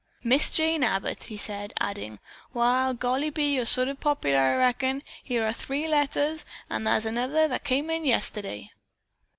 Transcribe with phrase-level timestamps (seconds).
[0.23, 2.17] "Miss Jane Abbott," he said, adding,
[2.55, 5.03] "Wall, golly be, you're sort o' popular, I reckon.
[5.21, 8.71] Here are three letters an' thar's another that come in yesterday."